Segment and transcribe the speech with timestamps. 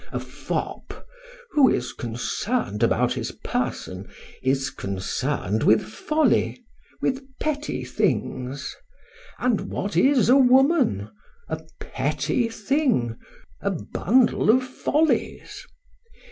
[0.11, 1.05] A fop,
[1.51, 4.07] who is concerned about his person,
[4.41, 6.65] is concerned with folly,
[7.01, 8.75] with petty things.
[9.37, 11.11] And what is a woman?
[11.49, 13.15] A petty thing,
[13.61, 15.67] a bundle of follies.